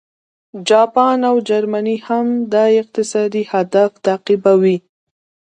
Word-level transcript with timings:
جاپان 0.67 1.19
او 1.29 1.35
جرمني 1.49 1.97
هم 2.07 2.27
دا 2.53 2.63
اقتصادي 2.81 3.43
هدف 3.53 3.91
تعقیبوي 4.05 4.77